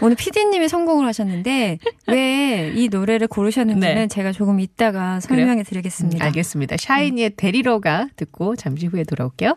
오늘 0.00 0.16
PD님이 0.16 0.68
선곡을 0.68 1.06
하셨는데 1.06 1.78
왜 2.08 2.72
이 2.74 2.88
노래를 2.88 3.28
고르셨는지는 3.28 3.94
네. 3.94 4.06
제가 4.08 4.32
조금 4.32 4.60
이따가 4.60 5.20
설명해 5.20 5.62
드리겠습니다. 5.62 6.24
음, 6.24 6.26
알겠습니다. 6.26 6.76
샤이니의 6.78 7.32
데리러 7.36 7.80
가 7.80 8.08
듣고 8.16 8.56
잠시 8.56 8.86
후에 8.86 9.04
돌아올게요. 9.04 9.54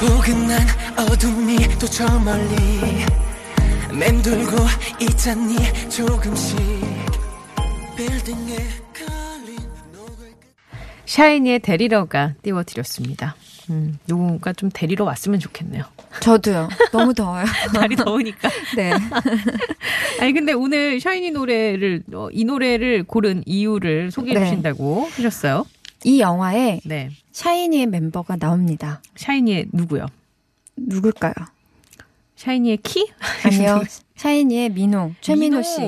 포근한 0.00 0.66
어둠이 0.96 1.56
또저 1.78 2.06
멀리 2.20 3.04
맴돌고 3.92 4.56
있잖니 5.00 5.56
조금씩 5.88 6.58
빌딩에 7.96 8.56
걸린 8.94 9.56
노을 9.92 10.34
샤이니의 11.06 11.60
데리러 11.60 12.04
가 12.04 12.34
띄워드렸습니다. 12.42 13.34
음, 13.70 13.98
누군가 14.06 14.52
좀 14.52 14.70
데리러 14.72 15.04
왔으면 15.04 15.40
좋겠네요. 15.40 15.84
저도요. 16.20 16.68
너무 16.92 17.12
더워요. 17.14 17.44
날이 17.74 17.96
더우니까. 17.96 18.48
네. 18.76 18.92
아니 20.20 20.32
근데 20.32 20.52
오늘 20.52 21.00
샤이니 21.00 21.30
노래를 21.32 22.02
어, 22.14 22.28
이 22.32 22.44
노래를 22.44 23.04
고른 23.04 23.42
이유를 23.46 24.10
소개해 24.10 24.38
네. 24.38 24.44
주신다고 24.44 25.06
하셨어요. 25.10 25.66
이 26.04 26.20
영화에 26.20 26.80
네. 26.84 27.10
샤이니의 27.32 27.86
멤버가 27.86 28.36
나옵니다. 28.36 29.02
샤이니의 29.16 29.66
누구요? 29.72 30.06
누굴까요? 30.76 31.34
샤이니의 32.38 32.78
키? 32.78 33.10
아니요. 33.44 33.82
샤이니의 34.14 34.70
민호, 34.70 35.12
최민호 35.20 35.62
씨. 35.62 35.80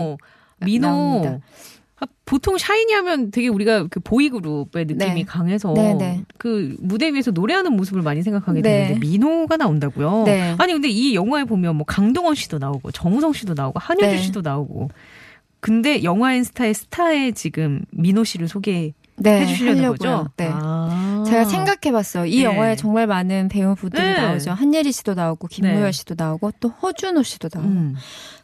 민호. 0.64 0.88
나옵니다. 0.88 1.38
아, 2.00 2.07
보통 2.25 2.59
샤이니 2.59 2.92
하면 2.92 3.30
되게 3.30 3.47
우리가 3.49 3.87
그 3.88 4.00
보이그룹의 4.00 4.87
느낌이 4.87 5.14
네. 5.14 5.25
강해서 5.25 5.73
네, 5.75 5.95
네. 5.95 6.25
그 6.38 6.76
무대 6.80 7.12
위에서 7.12 7.30
노래하는 7.30 7.76
모습을 7.76 8.02
많이 8.02 8.23
생각하게 8.23 8.62
네. 8.62 8.83
되는데 8.88 8.99
민호가 8.99 9.59
나온다고요. 9.59 10.25
네. 10.25 10.57
아니 10.59 10.73
근데 10.73 10.88
이 10.88 11.14
영화에 11.14 11.45
보면 11.45 11.76
뭐 11.76 11.85
강동원 11.87 12.35
씨도 12.35 12.59
나오고 12.59 12.90
정우성 12.90 13.33
씨도 13.33 13.54
나오고 13.54 13.78
한효주 13.78 14.07
네. 14.07 14.19
씨도 14.19 14.40
나오고 14.40 14.88
근데 15.61 16.02
영화 16.02 16.42
N스타의 16.42 16.75
스타에 16.75 17.30
지금 17.33 17.85
민호 17.90 18.25
씨를 18.25 18.49
소개 18.49 18.92
해 19.24 19.40
네, 19.40 19.46
주시려는 19.46 19.84
하려고요. 19.84 19.96
거죠? 19.96 20.28
네. 20.36 20.50
아. 20.52 21.24
제가 21.26 21.44
생각해봤어요. 21.44 22.26
이 22.26 22.38
네. 22.38 22.44
영화에 22.44 22.76
정말 22.76 23.06
많은 23.06 23.48
배우분들이 23.48 24.02
네. 24.02 24.14
나오죠. 24.14 24.52
한예리 24.52 24.92
씨도 24.92 25.14
나오고 25.14 25.48
김무열 25.48 25.82
네. 25.84 25.92
씨도 25.92 26.14
나오고 26.16 26.52
또 26.60 26.68
허준호 26.70 27.22
씨도 27.22 27.50
나오고. 27.52 27.68
음. 27.68 27.94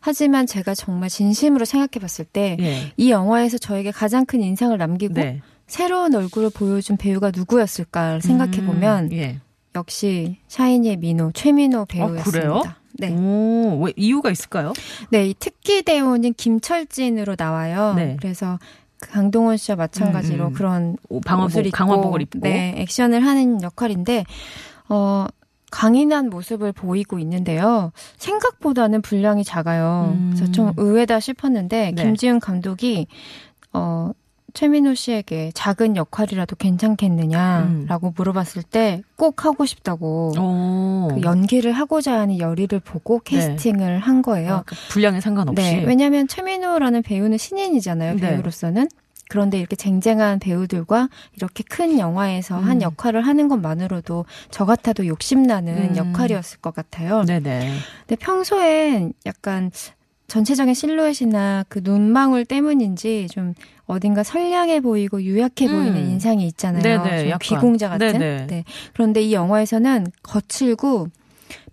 하지만 0.01 0.47
제가 0.47 0.75
정말 0.75 1.09
진심으로 1.09 1.65
생각해봤을 1.65 2.27
때이 2.33 2.57
예. 2.61 3.09
영화에서 3.09 3.59
저에게 3.59 3.91
가장 3.91 4.27
큰 4.27 4.43
인상을 4.43 4.77
남기고 4.77 5.15
네. 5.15 5.41
새로운 5.67 6.15
얼굴을 6.15 6.51
보여준 6.51 6.97
배우가 6.97 7.33
누구였을까 7.35 8.21
생각해보면 8.21 9.07
음, 9.07 9.13
예. 9.13 9.41
역시 9.75 10.39
샤이니의 10.49 10.99
민호, 10.99 11.33
최민호 11.33 11.87
배우였습니다. 11.87 12.29
어, 12.29 12.31
그래요? 12.31 12.63
네. 12.99 13.11
오, 13.13 13.83
왜 13.83 13.93
이유가 13.97 14.31
있을까요? 14.31 14.73
네, 15.11 15.27
이 15.27 15.35
특기 15.39 15.83
대우는 15.83 16.33
김철진으로 16.35 17.37
나와요. 17.39 17.93
네. 17.95 18.17
그래서 18.19 18.59
그 18.59 18.67
강동원 19.01 19.57
씨와 19.57 19.77
마찬가지로 19.77 20.47
음, 20.47 20.49
음. 20.49 20.53
그런 20.55 20.97
입고, 21.67 21.77
강화복을 21.77 22.23
입고. 22.23 22.41
네, 22.41 22.75
액션을 22.79 23.25
하는 23.25 23.63
역할인데 23.63 24.25
어 24.89 25.27
강인한 25.71 26.31
모습을 26.31 26.73
보이고 26.73 27.19
있는데요. 27.19 27.93
생각보다는 28.17 29.03
분량이 29.03 29.45
작아요. 29.45 30.15
음. 30.17 30.33
그래서 30.35 30.51
좀 30.53 30.73
의외다 30.77 31.21
싶었는데 31.21 31.93
네. 31.95 32.03
김지훈 32.03 32.41
감독이 32.41 33.07
어 33.73 34.13
최민호 34.57 34.95
씨에게 34.95 35.53
작은 35.55 35.97
역할이라도 35.97 36.57
괜찮겠느냐라고 36.57 38.15
물어봤을 38.17 38.63
때 38.63 39.03
꼭 39.17 39.45
하고 39.45 39.67
싶다고 39.67 40.33
오. 40.39 41.09
그 41.15 41.23
연기를 41.23 41.73
하고자 41.73 42.13
하는 42.15 42.39
열의를 42.39 42.81
보고 42.81 43.19
캐스팅을 43.21 43.99
한 43.99 44.23
거예요. 44.23 44.57
아, 44.57 44.63
그 44.67 44.75
분량에 44.91 45.21
상관없이. 45.21 45.63
네, 45.63 45.85
왜냐하면 45.85 46.29
최민호라는 46.29 47.03
배우는 47.03 47.39
신인이잖아요. 47.39 48.15
네. 48.17 48.21
배우로서는. 48.21 48.89
그런데 49.29 49.59
이렇게 49.59 49.75
쟁쟁한 49.75 50.39
배우들과 50.39 51.09
이렇게 51.35 51.65
큰 51.69 51.99
영화에서 51.99 52.59
한 52.59 52.77
음. 52.77 52.83
역할을 52.83 53.27
하는 53.27 53.49
것만으로도 53.49 54.25
저 54.51 54.65
같아도 54.65 55.07
욕심나는 55.07 55.91
음. 55.91 55.97
역할이었을 55.97 56.61
것 56.61 56.73
같아요. 56.75 57.25
네네. 57.25 57.73
근데 58.07 58.17
평소엔 58.25 59.15
약간 59.27 59.73
전체적인 60.29 60.75
실루엣이나 60.75 61.65
그 61.69 61.81
눈망울 61.83 62.45
때문인지 62.45 63.29
좀 63.31 63.55
어딘가 63.87 64.23
선량해 64.23 64.81
보이고 64.81 65.23
유약해 65.23 65.67
음. 65.67 65.71
보이는 65.71 66.09
인상이 66.09 66.47
있잖아요. 66.49 66.83
네네. 66.83 67.35
비공자 67.41 67.89
같은. 67.89 68.13
네네. 68.13 68.47
네. 68.49 68.65
그런데 68.93 69.23
이 69.23 69.33
영화에서는 69.33 70.09
거칠고 70.23 71.09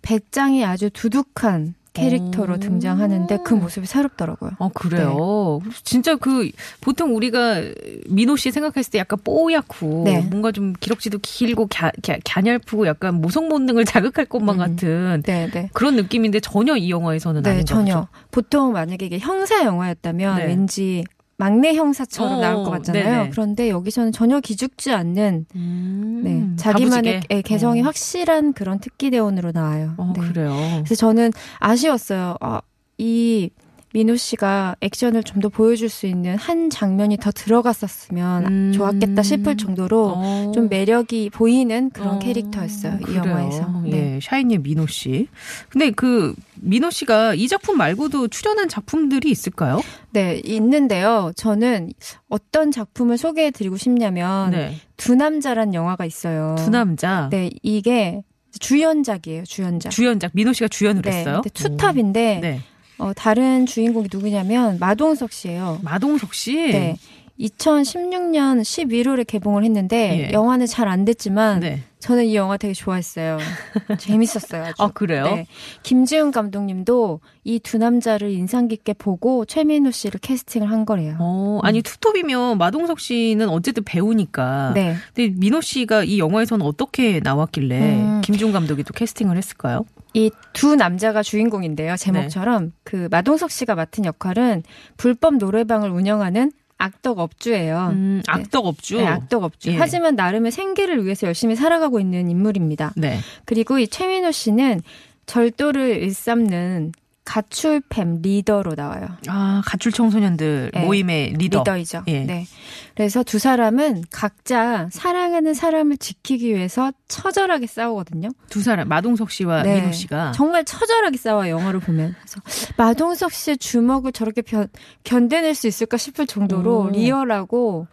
배짱이 0.02 0.64
아주 0.64 0.90
두둑한 0.90 1.74
캐릭터로 1.94 2.54
오. 2.54 2.56
등장하는데 2.58 3.38
그 3.44 3.54
모습이 3.54 3.86
새롭더라고요. 3.86 4.50
어, 4.58 4.68
그래요. 4.68 5.60
진짜 5.84 6.16
그, 6.16 6.50
보통 6.80 7.14
우리가 7.16 7.62
민호 8.08 8.36
씨 8.36 8.50
생각했을 8.50 8.90
때 8.90 8.98
약간 8.98 9.18
뽀얗고, 9.24 10.02
네. 10.04 10.20
뭔가 10.20 10.50
좀 10.52 10.74
기럭지도 10.78 11.18
길고, 11.22 11.68
갸, 11.70 11.92
갸, 12.04 12.20
갸냘프고 12.24 12.86
약간 12.86 13.14
모성 13.14 13.48
본능을 13.48 13.84
자극할 13.86 14.26
것만 14.26 14.56
음. 14.56 14.58
같은 14.58 15.22
네, 15.24 15.48
네. 15.50 15.70
그런 15.72 15.94
느낌인데 15.96 16.40
전혀 16.40 16.76
이 16.76 16.90
영화에서는 16.90 17.42
네, 17.42 17.50
아닌 17.50 17.64
전혀. 17.64 17.94
거죠. 17.94 18.08
보통 18.32 18.72
만약에 18.72 19.06
이게 19.06 19.18
형사 19.18 19.64
영화였다면 19.64 20.38
네. 20.38 20.46
왠지 20.46 21.04
막내 21.36 21.74
형사처럼 21.74 22.34
어, 22.34 22.40
나올 22.40 22.64
것 22.64 22.70
같잖아요. 22.70 23.04
네네. 23.04 23.30
그런데 23.30 23.68
여기서는 23.68 24.12
전혀 24.12 24.40
기죽지 24.40 24.92
않는 24.92 25.46
음, 25.56 26.20
네, 26.24 26.56
자기만의. 26.56 27.22
예, 27.30 27.42
개성이 27.42 27.82
어. 27.82 27.84
확실한 27.84 28.52
그런 28.52 28.78
특기 28.78 29.10
대원으로 29.10 29.52
나와요. 29.52 29.94
어, 29.96 30.12
네. 30.16 30.20
그래요. 30.28 30.54
그래서 30.84 30.94
저는 30.94 31.32
아쉬웠어요. 31.58 32.36
아, 32.40 32.60
이 32.98 33.50
민호 33.94 34.16
씨가 34.16 34.74
액션을 34.80 35.22
좀 35.22 35.44
더 35.44 35.48
보여줄 35.48 35.88
수 35.88 36.06
있는 36.06 36.36
한 36.38 36.70
장면이 36.70 37.18
더 37.18 37.30
들어갔었으면 37.30 38.46
음. 38.46 38.72
좋았겠다 38.72 39.22
싶을 39.22 39.56
정도로 39.56 40.12
어. 40.16 40.52
좀 40.54 40.68
매력이 40.68 41.30
보이는 41.30 41.90
그런 41.90 42.16
어, 42.16 42.18
캐릭터였어요. 42.18 42.98
이 43.00 43.04
그래요. 43.04 43.22
영화에서. 43.24 43.82
네. 43.84 44.14
예, 44.16 44.20
샤이니의 44.22 44.60
민호 44.60 44.86
씨. 44.86 45.28
근데 45.68 45.90
그 45.90 46.34
민호 46.54 46.90
씨가 46.90 47.34
이 47.34 47.46
작품 47.46 47.76
말고도 47.76 48.28
출연한 48.28 48.68
작품들이 48.68 49.30
있을까요? 49.30 49.80
네, 50.12 50.40
있는데요. 50.44 51.32
저는 51.36 51.90
어떤 52.28 52.70
작품을 52.70 53.18
소개해 53.18 53.50
드리고 53.50 53.76
싶냐면 53.76 54.50
네. 54.50 54.76
두 54.96 55.14
남자란 55.14 55.74
영화가 55.74 56.04
있어요. 56.06 56.56
두 56.58 56.70
남자. 56.70 57.28
네, 57.30 57.50
이게 57.62 58.22
주연작이에요. 58.60 59.44
주연작. 59.44 59.90
주연작 59.90 60.30
민호 60.34 60.52
씨가 60.52 60.68
주연을 60.68 61.02
네, 61.02 61.10
했어요. 61.10 61.42
투탑인데 61.52 62.38
네. 62.40 62.60
어, 62.98 63.12
다른 63.14 63.66
주인공이 63.66 64.08
누구냐면 64.12 64.78
마동석 64.78 65.32
씨예요. 65.32 65.80
마동석 65.82 66.34
씨. 66.34 66.54
네. 66.54 66.96
2016년 67.40 68.60
11월에 68.62 69.26
개봉을 69.26 69.64
했는데 69.64 70.28
예. 70.28 70.32
영화는 70.32 70.66
잘 70.66 70.84
안 70.86 71.04
됐지만 71.04 71.58
네. 71.60 71.82
저는 71.98 72.26
이 72.26 72.36
영화 72.36 72.56
되게 72.56 72.74
좋아했어요. 72.74 73.38
재밌었어요. 73.98 74.62
아주. 74.66 74.74
아, 74.78 74.88
그래요? 74.92 75.24
네. 75.24 75.46
김지훈 75.82 76.30
감독님도 76.30 77.20
이 77.44 77.58
두 77.58 77.78
남자를 77.78 78.30
인상 78.30 78.68
깊게 78.68 78.92
보고 78.94 79.44
최민우 79.46 79.90
씨를 79.90 80.20
캐스팅을 80.20 80.70
한 80.70 80.84
거래요. 80.84 81.16
어, 81.18 81.58
아니 81.64 81.82
투톱이면 81.82 82.58
마동석 82.58 83.00
씨는 83.00 83.48
어쨌든 83.48 83.82
배우니까. 83.82 84.72
네. 84.74 84.94
근데 85.14 85.34
민호 85.36 85.60
씨가 85.62 86.04
이 86.04 86.18
영화에서는 86.20 86.64
어떻게 86.64 87.18
나왔길래 87.20 87.80
음. 87.80 88.20
김준 88.22 88.52
감독이 88.52 88.84
또 88.84 88.92
캐스팅을 88.92 89.36
했을까요? 89.38 89.84
이 90.14 90.30
두 90.54 90.76
남자가 90.76 91.22
주인공인데요. 91.22 91.96
제목처럼 91.96 92.66
네. 92.66 92.70
그 92.84 93.08
마동석 93.10 93.50
씨가 93.50 93.74
맡은 93.74 94.04
역할은 94.04 94.62
불법 94.96 95.36
노래방을 95.36 95.90
운영하는 95.90 96.52
악덕 96.78 97.18
업주예요. 97.18 97.90
음, 97.92 98.22
악덕 98.26 98.66
업주. 98.66 98.96
네, 98.98 99.06
악덕 99.06 99.42
업주. 99.44 99.70
예. 99.72 99.76
하지만 99.76 100.16
나름의 100.16 100.52
생계를 100.52 101.04
위해서 101.04 101.26
열심히 101.26 101.56
살아가고 101.56 102.00
있는 102.00 102.30
인물입니다. 102.30 102.92
네. 102.96 103.18
그리고 103.44 103.78
이 103.78 103.88
최민호 103.88 104.30
씨는 104.30 104.80
절도를 105.26 106.02
일삼는 106.02 106.92
가출팸 107.24 108.22
리더로 108.22 108.74
나와요. 108.76 109.08
아, 109.28 109.62
가출 109.64 109.92
청소년들 109.92 110.70
네. 110.74 110.84
모임의 110.84 111.34
리더. 111.38 111.60
리더이죠. 111.60 112.02
예. 112.08 112.20
네. 112.20 112.46
그래서 112.94 113.22
두 113.22 113.38
사람은 113.38 114.04
각자 114.10 114.88
사랑하는 114.92 115.54
사람을 115.54 115.96
지키기 115.96 116.54
위해서 116.54 116.92
처절하게 117.08 117.66
싸우거든요. 117.66 118.28
두 118.50 118.60
사람, 118.60 118.88
마동석 118.88 119.30
씨와 119.30 119.62
네. 119.62 119.80
민호 119.80 119.92
씨가. 119.92 120.32
정말 120.32 120.64
처절하게 120.64 121.16
싸워요, 121.16 121.50
영화를 121.50 121.80
보면. 121.80 122.14
그래서 122.20 122.40
마동석 122.76 123.32
씨의 123.32 123.56
주먹을 123.58 124.12
저렇게 124.12 124.42
견, 124.42 124.68
견뎌낼 125.02 125.54
수 125.54 125.66
있을까 125.66 125.96
싶을 125.96 126.26
정도로 126.26 126.80
오. 126.82 126.90
리얼하고, 126.90 127.86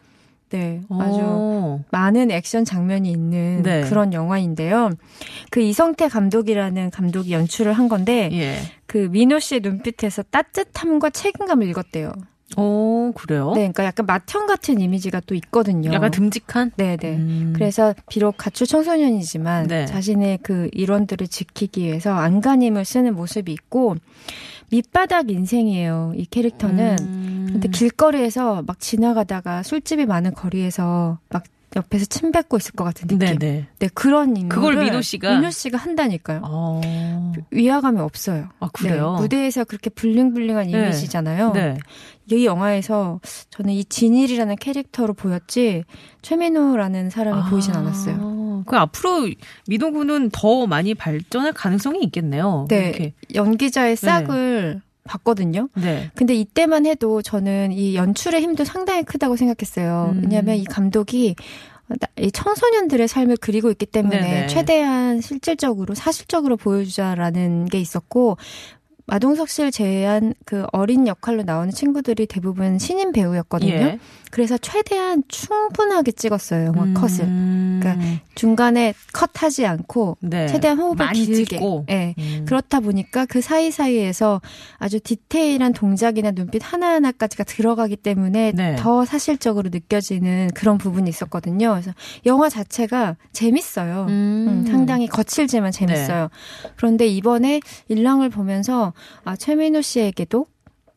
네, 0.50 0.81
아주 0.89 1.19
어. 1.21 1.83
많은 1.91 2.29
액션 2.29 2.65
장면이 2.65 3.09
있는 3.09 3.63
네. 3.63 3.83
그런 3.83 4.11
영화인데요. 4.11 4.89
그 5.50 5.61
이성태 5.61 6.09
감독이라는 6.09 6.91
감독이 6.91 7.31
연출을 7.31 7.71
한 7.71 7.88
건데, 7.88 8.29
예. 8.33 8.57
그 8.91 9.07
민호 9.10 9.39
씨의 9.39 9.62
눈빛에서 9.62 10.21
따뜻함과 10.24 11.12
책임감을 11.12 11.65
읽었대요. 11.69 12.12
어, 12.57 13.12
그래요? 13.15 13.53
네, 13.55 13.71
그러니까 13.71 13.86
약간 13.86 14.05
맏형 14.05 14.48
같은 14.48 14.81
이미지가 14.81 15.21
또 15.25 15.33
있거든요. 15.36 15.93
약간 15.93 16.12
듬직한? 16.12 16.71
네, 16.75 16.98
네. 16.98 17.15
음. 17.15 17.53
그래서 17.55 17.95
비록 18.10 18.36
가출 18.38 18.67
청소년이지만 18.67 19.67
네. 19.67 19.86
자신의 19.86 20.39
그 20.43 20.67
일원들을 20.74 21.25
지키기 21.29 21.83
위해서 21.83 22.13
안간힘을 22.13 22.83
쓰는 22.83 23.15
모습이 23.15 23.53
있고 23.53 23.95
밑바닥 24.71 25.29
인생이에요. 25.29 26.12
이 26.17 26.25
캐릭터는. 26.25 26.98
음. 27.00 27.50
근데 27.50 27.69
길거리에서 27.69 28.62
막 28.67 28.81
지나가다가 28.81 29.63
술집이 29.63 30.05
많은 30.05 30.33
거리에서 30.33 31.19
막 31.29 31.43
옆에서 31.75 32.05
침 32.05 32.31
뱉고 32.31 32.57
있을 32.57 32.73
것 32.73 32.83
같은 32.83 33.07
느낌. 33.07 33.39
네네. 33.39 33.67
네, 33.79 33.89
그런 33.93 34.35
인물을 34.35 34.49
그걸 34.49 34.83
민호 34.83 35.01
씨가? 35.01 35.35
민호 35.35 35.51
씨가 35.51 35.77
한다니까요. 35.77 36.41
어. 36.43 36.81
위화감이 37.51 37.99
없어요. 37.99 38.49
아, 38.59 38.67
그래요? 38.73 39.15
네, 39.15 39.21
무대에서 39.21 39.63
그렇게 39.63 39.89
블링블링한 39.89 40.67
네. 40.67 40.71
이미지잖아요. 40.71 41.53
네. 41.53 41.77
이 42.29 42.45
영화에서 42.45 43.19
저는 43.49 43.73
이 43.73 43.85
진일이라는 43.85 44.55
캐릭터로 44.57 45.13
보였지 45.13 45.83
최민호라는 46.21 47.09
사람이 47.09 47.49
보이진 47.49 47.73
않았어요. 47.73 48.63
그 48.65 48.77
앞으로 48.77 49.29
민호 49.67 49.91
군은 49.91 50.29
더 50.31 50.67
많이 50.67 50.93
발전할 50.93 51.53
가능성이 51.53 52.03
있겠네요. 52.03 52.65
네, 52.69 52.89
이렇게. 52.89 53.13
연기자의 53.33 53.95
싹을 53.95 54.81
봤거든요. 55.03 55.70
네. 55.75 56.12
근데 56.15 56.34
이때만 56.34 56.86
해도 56.86 57.22
저는 57.22 57.72
이 57.72 57.96
연출의 57.96 58.41
힘도 58.41 58.63
상당히 58.63 59.03
크다고 59.03 59.36
생각했어요. 59.36 60.12
음. 60.13 60.22
왜냐하면 60.24 60.55
이 60.58 60.63
감독이 60.63 61.36
청소년들의 62.34 63.08
삶을 63.08 63.38
그리고 63.41 63.70
있기 63.70 63.86
때문에 63.86 64.22
네네. 64.22 64.48
최대한 64.48 65.22
실질적으로 65.22 65.93
사실적으로 65.93 66.55
보여주자라는 66.58 67.65
게 67.65 67.79
있었고 67.79 68.38
마동석 69.05 69.50
씨를 69.50 69.72
제외한 69.72 70.34
그 70.46 70.65
어린 70.72 71.08
역할로 71.08 71.43
나오는 71.43 71.72
친구들이 71.72 72.25
대부분 72.27 72.79
신인 72.79 73.12
배우였거든요. 73.12 73.72
예. 73.72 74.00
그래서 74.31 74.58
최대한 74.58 75.24
충분하게 75.27 76.13
찍었어요 76.13 76.67
영화 76.67 76.84
음. 76.84 76.93
컷을 76.93 77.25
그러니까 77.81 78.22
중간에 78.36 78.93
컷하지 79.12 79.65
않고 79.65 80.17
네. 80.22 80.48
최대한 80.48 80.79
호흡을 80.79 81.05
많이 81.05 81.25
길게. 81.25 81.58
찍고. 81.58 81.86
예. 81.89 82.15
음. 82.17 82.46
그렇다 82.48 82.79
보니까 82.79 83.25
그 83.25 83.41
사이사이에서 83.41 84.42
아주 84.77 85.00
디테일한 85.00 85.74
동작이나 85.74 86.31
눈빛 86.31 86.61
하나하나까지가 86.64 87.44
들어가기 87.44 87.98
때문에 87.98 88.53
네. 88.55 88.75
더 88.77 89.03
사실적으로 89.03 89.70
느껴지는 89.70 90.50
그런 90.53 90.77
부분이 90.77 91.09
있었거든요. 91.09 91.72
그래서 91.72 91.92
영화 92.25 92.48
자체가 92.50 93.18
재밌어요. 93.33 94.05
음, 94.09 94.66
상당히 94.68 95.07
거칠지만 95.07 95.72
재밌어요. 95.72 96.29
그런데 96.77 97.07
이번에 97.07 97.59
일랑을 97.90 98.29
보면서 98.29 98.90
아, 99.23 99.35
최민호 99.35 99.81
씨에게도 99.81 100.47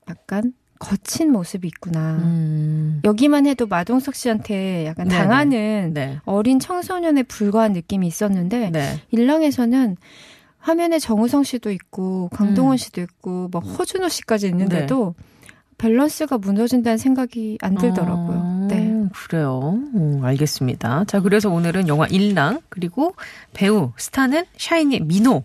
약간 0.08 0.52
거친 0.78 1.32
모습이 1.32 1.66
있구나. 1.68 2.16
음. 2.22 3.00
여기만 3.04 3.46
해도 3.46 3.66
마동석 3.66 4.14
씨한테 4.14 4.86
약간 4.86 5.08
네네. 5.08 5.20
당하는 5.22 5.94
네. 5.94 6.18
어린 6.24 6.60
청소년에 6.60 7.22
불과한 7.22 7.72
느낌이 7.72 8.06
있었는데 8.06 8.70
네. 8.70 9.00
일랑에서는 9.10 9.96
화면에 10.58 10.98
정우성 10.98 11.44
씨도 11.44 11.70
있고 11.70 12.28
강동원 12.32 12.74
음. 12.74 12.76
씨도 12.76 13.00
있고 13.02 13.48
뭐 13.50 13.60
허준호 13.60 14.08
씨까지 14.08 14.48
있는데도 14.48 15.14
밸런스가 15.78 16.38
무너진다는 16.38 16.98
생각이 16.98 17.58
안 17.60 17.74
들더라고요. 17.74 18.38
어, 18.38 18.66
네. 18.70 19.04
그래요. 19.28 19.78
음, 19.94 20.20
알겠습니다. 20.22 21.04
자, 21.06 21.20
그래서 21.20 21.50
오늘은 21.50 21.88
영화 21.88 22.06
인랑 22.06 22.60
그리고 22.68 23.14
배우 23.52 23.92
스타는 23.96 24.44
샤이니의 24.56 25.00
민호 25.00 25.44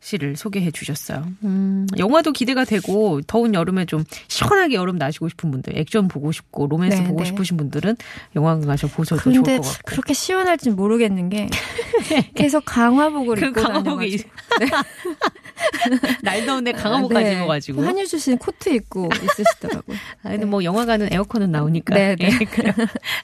씨를 0.00 0.36
소개해 0.36 0.70
주셨어요. 0.70 1.26
음, 1.42 1.86
영화도 1.98 2.32
기대가 2.32 2.64
되고 2.64 3.20
더운 3.26 3.54
여름에 3.54 3.84
좀 3.84 4.04
시원하게 4.28 4.76
여름 4.76 4.96
나시고 4.96 5.28
싶은 5.28 5.50
분들, 5.50 5.76
액션 5.76 6.06
보고 6.08 6.30
싶고 6.30 6.68
로맨스 6.68 6.98
네, 6.98 7.08
보고 7.08 7.20
네. 7.20 7.26
싶으신 7.26 7.56
분들은 7.56 7.96
영화관 8.36 8.64
가서 8.66 8.86
보셔도 8.86 9.20
좋을 9.22 9.42
것 9.42 9.62
같고. 9.62 9.78
그렇게 9.84 10.14
시원할진 10.14 10.76
모르겠는 10.76 11.28
게 11.30 11.48
계속 12.34 12.64
강화복을 12.64 13.36
그 13.36 13.46
입고 13.46 13.60
강화복이 13.60 14.18
다녀가지고 14.18 14.30
날 16.22 16.46
더운데 16.46 16.72
강화복까지 16.72 17.24
네. 17.24 17.36
입어가지고. 17.36 17.84
한유주 17.84 18.18
씨는 18.18 18.38
코트 18.38 18.68
입고 18.68 19.08
있으시더라고요. 19.12 19.96
아, 20.22 20.30
근데 20.30 20.46
뭐 20.46 20.62
영화관은 20.62 21.12
에어컨은 21.12 21.50
나오니까. 21.50 21.94
네, 21.94 22.14
네. 22.16 22.26
예. 22.26 22.38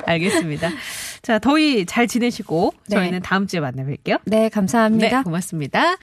알겠습니다. 0.06 0.70
자, 1.22 1.38
더위 1.38 1.86
잘 1.86 2.06
지내시고 2.06 2.74
네. 2.88 2.96
저희는 2.96 3.22
다음 3.22 3.46
주에 3.46 3.60
만나 3.60 3.84
뵐게요. 3.84 4.20
네, 4.24 4.48
감사합니다. 4.48 5.18
네, 5.18 5.22
고맙습니다. 5.22 5.92